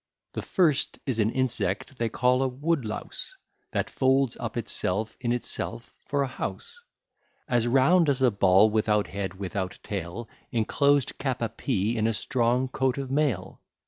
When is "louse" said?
2.85-3.35